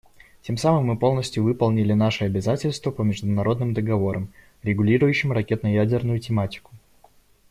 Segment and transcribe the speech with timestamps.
[0.41, 4.29] Тем самым мы полностью выполнили наши обязательства по международным договорам,
[4.63, 6.71] регулирующим ракетно-ядерную тематику.